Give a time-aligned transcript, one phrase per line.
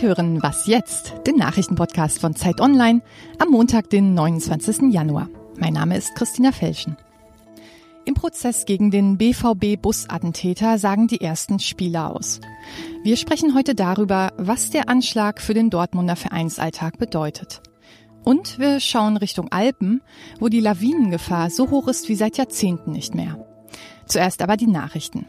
[0.00, 3.02] Sie hören Was jetzt, den Nachrichtenpodcast von Zeit Online
[3.38, 4.90] am Montag, den 29.
[4.92, 5.28] Januar.
[5.58, 6.96] Mein Name ist Christina Felschen.
[8.06, 12.40] Im Prozess gegen den BVB-Busattentäter sagen die ersten Spieler aus.
[13.04, 17.60] Wir sprechen heute darüber, was der Anschlag für den Dortmunder Vereinsalltag bedeutet.
[18.24, 20.00] Und wir schauen Richtung Alpen,
[20.38, 23.46] wo die Lawinengefahr so hoch ist wie seit Jahrzehnten nicht mehr.
[24.06, 25.26] Zuerst aber die Nachrichten.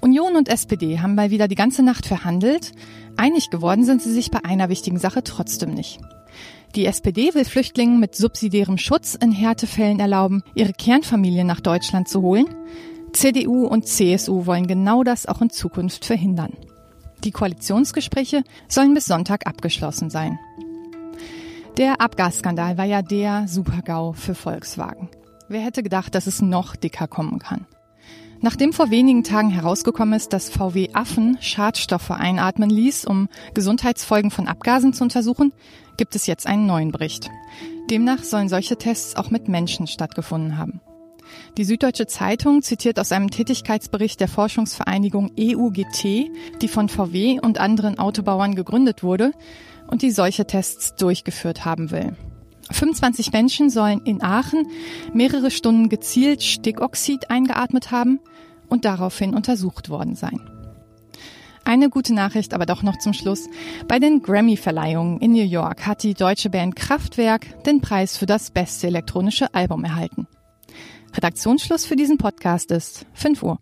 [0.00, 2.72] Union und SPD haben mal wieder die ganze Nacht verhandelt.
[3.16, 6.00] Einig geworden sind sie sich bei einer wichtigen Sache trotzdem nicht.
[6.74, 12.22] Die SPD will Flüchtlingen mit subsidiärem Schutz in Härtefällen erlauben, ihre Kernfamilie nach Deutschland zu
[12.22, 12.46] holen.
[13.12, 16.52] CDU und CSU wollen genau das auch in Zukunft verhindern.
[17.24, 20.38] Die Koalitionsgespräche sollen bis Sonntag abgeschlossen sein.
[21.76, 25.08] Der Abgasskandal war ja der Supergau für Volkswagen.
[25.48, 27.66] Wer hätte gedacht, dass es noch dicker kommen kann?
[28.42, 34.48] Nachdem vor wenigen Tagen herausgekommen ist, dass VW Affen Schadstoffe einatmen ließ, um Gesundheitsfolgen von
[34.48, 35.52] Abgasen zu untersuchen,
[35.98, 37.30] gibt es jetzt einen neuen Bericht.
[37.90, 40.80] Demnach sollen solche Tests auch mit Menschen stattgefunden haben.
[41.58, 46.02] Die Süddeutsche Zeitung zitiert aus einem Tätigkeitsbericht der Forschungsvereinigung EUGT,
[46.62, 49.32] die von VW und anderen Autobauern gegründet wurde
[49.86, 52.16] und die solche Tests durchgeführt haben will.
[52.70, 54.66] 25 Menschen sollen in Aachen
[55.12, 58.20] mehrere Stunden gezielt Stickoxid eingeatmet haben
[58.68, 60.40] und daraufhin untersucht worden sein.
[61.64, 63.48] Eine gute Nachricht aber doch noch zum Schluss.
[63.86, 68.50] Bei den Grammy-Verleihungen in New York hat die deutsche Band Kraftwerk den Preis für das
[68.50, 70.26] beste elektronische Album erhalten.
[71.14, 73.58] Redaktionsschluss für diesen Podcast ist 5 Uhr.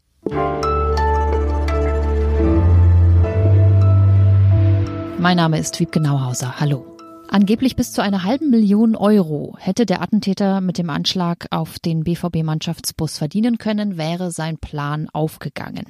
[5.18, 6.60] Mein Name ist Wiebke Nauhauser.
[6.60, 6.97] Hallo.
[7.30, 12.02] Angeblich bis zu einer halben Million Euro hätte der Attentäter mit dem Anschlag auf den
[12.04, 15.84] BVB-Mannschaftsbus verdienen können, wäre sein Plan aufgegangen.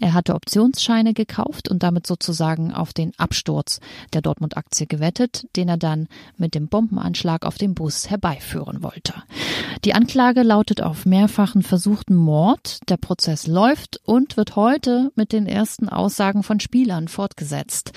[0.00, 3.80] Er hatte Optionsscheine gekauft und damit sozusagen auf den Absturz
[4.12, 6.06] der Dortmund-Aktie gewettet, den er dann
[6.36, 9.14] mit dem Bombenanschlag auf dem Bus herbeiführen wollte.
[9.84, 12.78] Die Anklage lautet auf mehrfachen versuchten Mord.
[12.88, 17.92] Der Prozess läuft und wird heute mit den ersten Aussagen von Spielern fortgesetzt.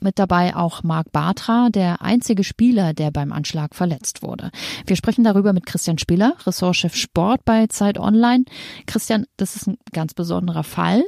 [0.00, 4.50] Mit dabei auch Marc Bartra, der einzige Spieler, der beim Anschlag verletzt wurde.
[4.86, 8.44] Wir sprechen darüber mit Christian Spieler, Ressortchef Sport bei Zeit Online.
[8.86, 11.02] Christian, das ist ein ganz besonderer Fall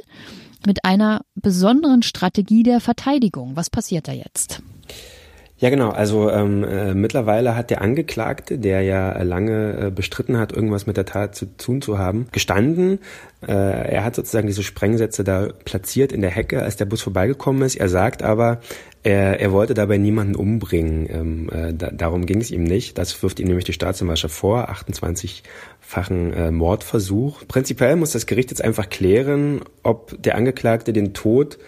[0.65, 3.55] mit einer besonderen Strategie der Verteidigung.
[3.55, 4.61] Was passiert da jetzt?
[5.61, 5.91] Ja, genau.
[5.91, 10.97] Also ähm, äh, mittlerweile hat der Angeklagte, der ja lange äh, bestritten hat, irgendwas mit
[10.97, 12.97] der Tat zu tun zu haben, gestanden.
[13.47, 17.61] Äh, er hat sozusagen diese Sprengsätze da platziert in der Hecke, als der Bus vorbeigekommen
[17.61, 17.75] ist.
[17.75, 18.59] Er sagt aber,
[19.03, 21.07] er, er wollte dabei niemanden umbringen.
[21.07, 22.97] Ähm, äh, da, darum ging es ihm nicht.
[22.97, 27.43] Das wirft ihm nämlich die Staatsanwaltschaft vor, 28-fachen äh, Mordversuch.
[27.47, 31.59] Prinzipiell muss das Gericht jetzt einfach klären, ob der Angeklagte den Tod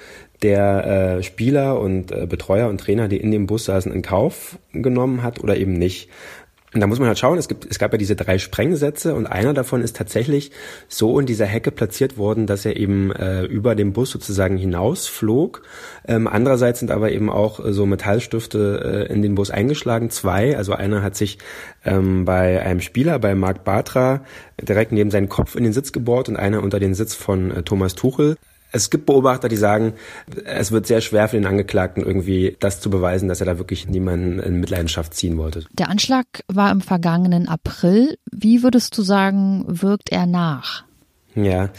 [0.43, 4.57] der äh, Spieler und äh, Betreuer und Trainer, die in dem Bus saßen, in Kauf
[4.73, 6.09] genommen hat oder eben nicht.
[6.73, 9.27] Und da muss man halt schauen, es, gibt, es gab ja diese drei Sprengsätze und
[9.27, 10.51] einer davon ist tatsächlich
[10.87, 15.61] so in dieser Hecke platziert worden, dass er eben äh, über dem Bus sozusagen hinausflog.
[16.07, 20.57] Ähm, andererseits sind aber eben auch so Metallstifte äh, in den Bus eingeschlagen, zwei.
[20.57, 21.37] Also einer hat sich
[21.85, 24.21] ähm, bei einem Spieler, bei Marc Bartra,
[24.59, 27.61] direkt neben seinen Kopf in den Sitz gebohrt und einer unter den Sitz von äh,
[27.61, 28.35] Thomas Tuchel.
[28.73, 29.93] Es gibt Beobachter, die sagen,
[30.45, 33.87] es wird sehr schwer für den Angeklagten irgendwie das zu beweisen, dass er da wirklich
[33.87, 35.63] niemanden in Mitleidenschaft ziehen wollte.
[35.71, 38.17] Der Anschlag war im vergangenen April.
[38.31, 40.83] Wie würdest du sagen, wirkt er nach?
[41.35, 41.71] Ja,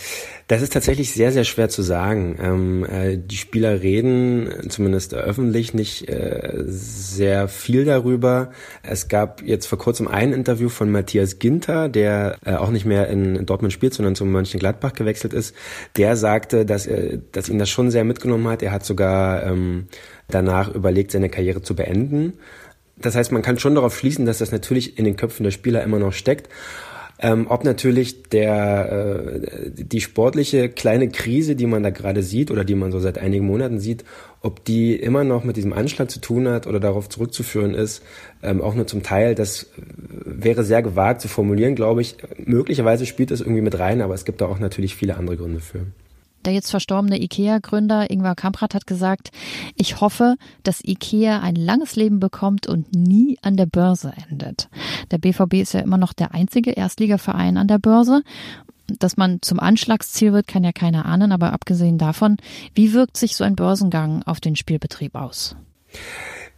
[0.48, 2.36] das ist tatsächlich sehr, sehr schwer zu sagen.
[2.42, 8.50] Ähm, äh, die Spieler reden, zumindest öffentlich, nicht äh, sehr viel darüber.
[8.82, 13.06] Es gab jetzt vor kurzem ein Interview von Matthias Ginter, der äh, auch nicht mehr
[13.08, 15.54] in, Dortmund spielt, sondern zum Mönchengladbach gewechselt ist.
[15.96, 18.62] Der sagte, dass, er, dass ihn das schon sehr mitgenommen hat.
[18.62, 19.86] Er hat sogar ähm,
[20.28, 22.34] danach überlegt, seine Karriere zu beenden.
[22.96, 25.82] Das heißt, man kann schon darauf schließen, dass das natürlich in den Köpfen der Spieler
[25.84, 26.48] immer noch steckt.
[27.18, 32.64] Ähm, ob natürlich der äh, die sportliche kleine Krise, die man da gerade sieht oder
[32.64, 34.04] die man so seit einigen Monaten sieht,
[34.40, 38.02] ob die immer noch mit diesem Anschlag zu tun hat oder darauf zurückzuführen ist,
[38.42, 39.70] ähm, auch nur zum Teil, das
[40.24, 42.16] wäre sehr gewagt zu formulieren, glaube ich.
[42.44, 45.60] Möglicherweise spielt das irgendwie mit rein, aber es gibt da auch natürlich viele andere Gründe
[45.60, 45.86] für.
[46.44, 49.30] Der jetzt verstorbene IKEA-Gründer Ingvar Kamprad hat gesagt,
[49.76, 54.68] ich hoffe, dass IKEA ein langes Leben bekommt und nie an der Börse endet.
[55.10, 58.22] Der BVB ist ja immer noch der einzige Erstligaverein an der Börse.
[58.86, 62.36] Dass man zum Anschlagsziel wird, kann ja keiner ahnen, aber abgesehen davon,
[62.74, 65.56] wie wirkt sich so ein Börsengang auf den Spielbetrieb aus?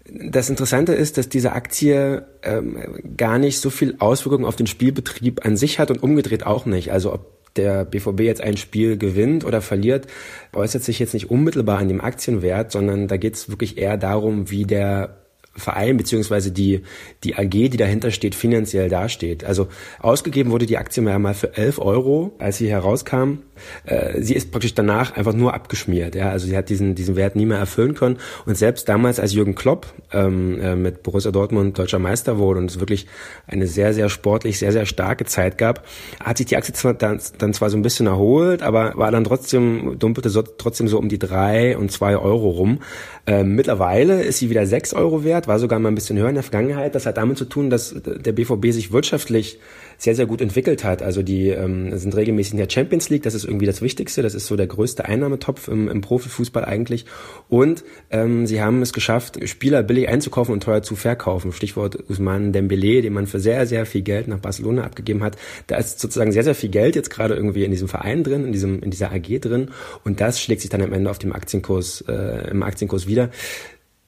[0.08, 5.44] Das Interessante ist, dass diese Aktie ähm, gar nicht so viel Auswirkungen auf den Spielbetrieb
[5.44, 6.92] an sich hat und umgedreht auch nicht.
[6.92, 10.06] Also ob der BVB jetzt ein Spiel gewinnt oder verliert,
[10.52, 14.50] äußert sich jetzt nicht unmittelbar an dem Aktienwert, sondern da geht es wirklich eher darum,
[14.50, 15.25] wie der
[15.56, 16.82] Verein beziehungsweise die,
[17.24, 19.44] die AG, die dahinter steht, finanziell dasteht.
[19.44, 19.68] Also
[20.00, 23.38] ausgegeben wurde die Aktie mal für 11 Euro, als sie herauskam.
[23.84, 26.14] Äh, sie ist praktisch danach einfach nur abgeschmiert.
[26.14, 26.30] Ja?
[26.30, 28.18] Also sie hat diesen, diesen Wert nie mehr erfüllen können.
[28.44, 32.70] Und selbst damals, als Jürgen Klopp ähm, äh, mit Borussia Dortmund deutscher Meister wurde und
[32.70, 33.06] es wirklich
[33.46, 35.84] eine sehr, sehr sportlich, sehr, sehr starke Zeit gab,
[36.22, 39.24] hat sich die Aktie zwar dann, dann zwar so ein bisschen erholt, aber war dann
[39.24, 42.80] trotzdem, dumpelte so, trotzdem so um die drei und zwei Euro rum.
[43.28, 46.36] Ähm, mittlerweile ist sie wieder sechs Euro wert war sogar mal ein bisschen höher in
[46.36, 46.94] der Vergangenheit.
[46.94, 49.58] Das hat damit zu tun, dass der BVB sich wirtschaftlich
[49.98, 51.02] sehr, sehr gut entwickelt hat.
[51.02, 54.34] Also die ähm, sind regelmäßig in der Champions League, das ist irgendwie das Wichtigste, das
[54.34, 57.06] ist so der größte Einnahmetopf im, im Profifußball eigentlich.
[57.48, 61.52] Und ähm, sie haben es geschafft, Spieler billig einzukaufen und teuer zu verkaufen.
[61.52, 65.36] Stichwort Usman Dembele, den man für sehr, sehr viel Geld nach Barcelona abgegeben hat.
[65.66, 68.52] Da ist sozusagen sehr, sehr viel Geld jetzt gerade irgendwie in diesem Verein drin, in
[68.52, 69.70] diesem in dieser AG drin
[70.04, 73.30] und das schlägt sich dann am Ende auf dem Aktienkurs äh, im Aktienkurs wieder.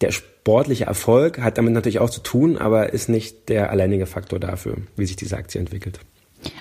[0.00, 4.39] Der sportliche Erfolg hat damit natürlich auch zu tun, aber ist nicht der alleinige Faktor
[4.39, 5.99] dafür, wie sich diese Aktie entwickelt.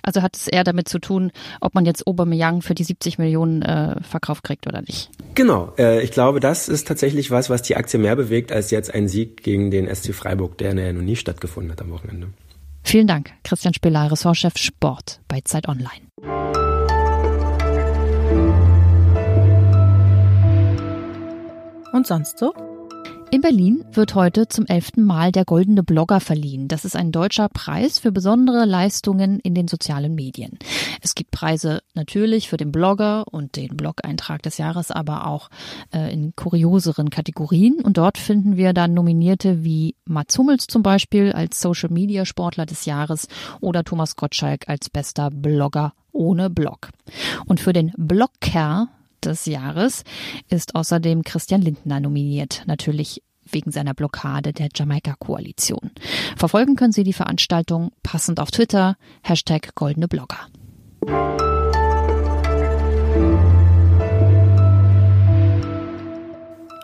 [0.01, 1.31] Also hat es eher damit zu tun,
[1.62, 5.12] ob man jetzt Aubameyang für die 70 Millionen äh, verkauft kriegt oder nicht.
[5.36, 8.92] Genau, äh, ich glaube, das ist tatsächlich was, was die Aktie mehr bewegt als jetzt
[8.92, 12.30] ein Sieg gegen den SC Freiburg, der ja noch nie stattgefunden hat am Wochenende.
[12.83, 16.07] Vielen Dank, Christian Spiller, Ressortchef Sport bei Zeit Online.
[21.94, 22.54] Und sonst so?
[23.29, 26.69] In Berlin wird heute zum elften Mal der Goldene Blogger verliehen.
[26.69, 30.57] Das ist ein deutscher Preis für besondere Leistungen in den sozialen Medien.
[31.01, 35.50] Es gibt Preise natürlich für den Blogger und den Blog-Eintrag des Jahres, aber auch
[35.94, 37.81] äh, in kurioseren Kategorien.
[37.81, 43.27] Und dort finden wir dann Nominierte wie Mats Hummels zum Beispiel als Social-Media-Sportler des Jahres
[43.59, 46.91] oder Thomas Gottschalk als bester Blogger ohne Blog.
[47.45, 48.88] Und für den Blogger
[49.27, 50.03] des Jahres
[50.50, 52.63] ist außerdem Christian Lindner nominiert.
[52.65, 55.91] Natürlich wegen seiner Blockade der Jamaika-Koalition.
[56.35, 60.47] Verfolgen können Sie die Veranstaltung passend auf Twitter, Hashtag Goldene Blogger.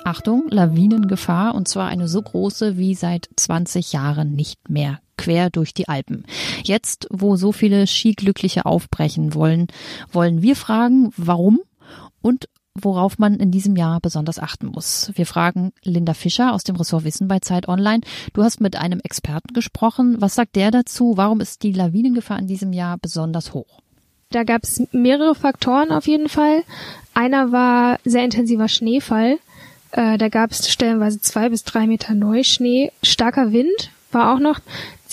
[0.06, 5.74] Achtung, Lawinengefahr und zwar eine so große wie seit 20 Jahren nicht mehr quer durch
[5.74, 6.26] die Alpen.
[6.64, 9.68] Jetzt, wo so viele Skiglückliche aufbrechen wollen,
[10.12, 11.62] wollen wir fragen, warum
[12.24, 15.12] und worauf man in diesem Jahr besonders achten muss.
[15.14, 18.02] Wir fragen Linda Fischer aus dem Ressort Wissen bei Zeit Online.
[18.34, 20.16] Du hast mit einem Experten gesprochen.
[20.20, 21.14] Was sagt der dazu?
[21.16, 23.82] Warum ist die Lawinengefahr in diesem Jahr besonders hoch?
[24.32, 26.64] Da gab es mehrere Faktoren auf jeden Fall.
[27.14, 29.38] Einer war sehr intensiver Schneefall.
[29.92, 32.92] Äh, da gab es stellenweise zwei bis drei Meter Neuschnee.
[33.04, 34.60] Starker Wind war auch noch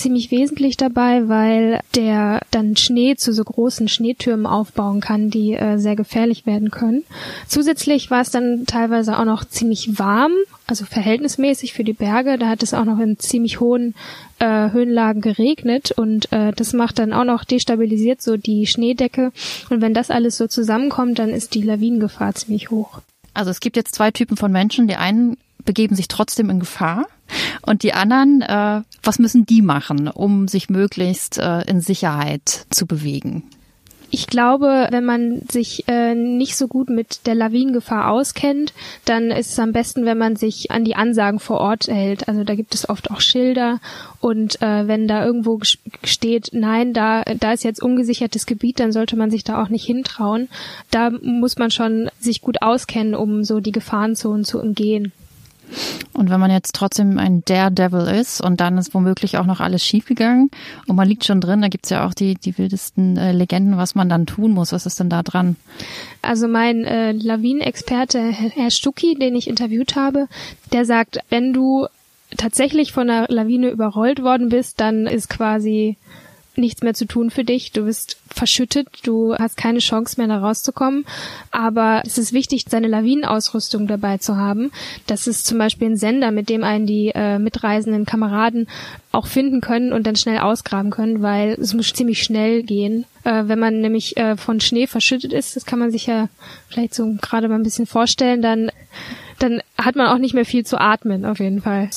[0.01, 5.79] ziemlich wesentlich dabei, weil der dann Schnee zu so großen Schneetürmen aufbauen kann, die äh,
[5.79, 7.05] sehr gefährlich werden können.
[7.47, 10.33] Zusätzlich war es dann teilweise auch noch ziemlich warm,
[10.67, 12.39] also verhältnismäßig für die Berge.
[12.39, 13.95] Da hat es auch noch in ziemlich hohen
[14.39, 19.33] äh, Höhenlagen geregnet und äh, das macht dann auch noch destabilisiert so die Schneedecke.
[19.69, 23.01] Und wenn das alles so zusammenkommt, dann ist die Lawinengefahr ziemlich hoch.
[23.35, 24.89] Also es gibt jetzt zwei Typen von Menschen.
[24.89, 27.07] Die einen begeben sich trotzdem in Gefahr
[27.63, 32.87] und die anderen, äh, was müssen die machen, um sich möglichst äh, in Sicherheit zu
[32.87, 33.45] bewegen?
[34.13, 38.73] Ich glaube, wenn man sich äh, nicht so gut mit der Lawinengefahr auskennt,
[39.05, 42.29] dann ist es am besten, wenn man sich an die Ansagen vor Ort hält.
[42.29, 43.79] Also da gibt es oft auch Schilder
[44.21, 45.61] und äh, wenn da irgendwo
[46.03, 49.85] steht, nein, da da ist jetzt ungesichertes Gebiet, dann sollte man sich da auch nicht
[49.85, 50.49] hintrauen.
[50.91, 55.13] Da muss man schon sich gut auskennen, um so die Gefahrenzonen zu umgehen.
[56.13, 59.85] Und wenn man jetzt trotzdem ein Daredevil ist und dann ist womöglich auch noch alles
[59.85, 60.51] schiefgegangen
[60.87, 63.95] und man liegt schon drin, da gibt's ja auch die, die wildesten äh, Legenden, was
[63.95, 64.73] man dann tun muss.
[64.73, 65.57] Was ist denn da dran?
[66.23, 70.29] Also mein äh, Lawinenexperte, Herr Stucki, den ich interviewt habe,
[70.73, 71.87] der sagt, wenn du
[72.37, 75.97] tatsächlich von einer Lawine überrollt worden bist, dann ist quasi
[76.57, 77.73] nichts mehr zu tun für dich.
[77.73, 81.05] Du bist verschüttet, du hast keine Chance mehr da rauszukommen.
[81.51, 84.71] Aber es ist wichtig, seine Lawinenausrüstung dabei zu haben.
[85.07, 88.69] Das ist zum Beispiel ein Sender, mit dem einen die äh, mitreisenden Kameraden
[89.13, 93.05] auch finden können und dann schnell ausgraben können, weil es muss ziemlich schnell gehen.
[93.25, 96.29] Äh, wenn man nämlich äh, von Schnee verschüttet ist, das kann man sich ja
[96.69, 98.71] vielleicht so gerade mal ein bisschen vorstellen, dann,
[99.39, 101.91] dann hat man auch nicht mehr viel zu atmen, auf jeden Fall.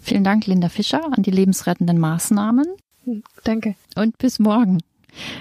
[0.00, 2.66] Vielen Dank, Linda Fischer, an die lebensrettenden Maßnahmen.
[3.44, 3.74] Danke.
[3.96, 4.78] Und bis morgen.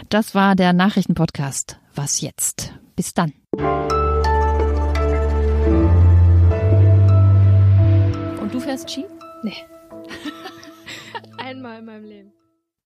[0.10, 1.80] Das war der Nachrichtenpodcast.
[1.96, 2.74] Was jetzt?
[2.96, 3.34] Bis dann.
[8.42, 9.06] Und du fährst Ski?
[9.44, 9.54] Nee.
[11.38, 12.39] Einmal in meinem Leben.